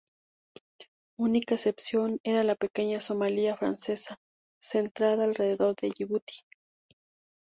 [1.19, 4.17] Única excepción era la pequeña Somalia francesa,
[4.59, 6.39] centrada alrededor de Yibuti.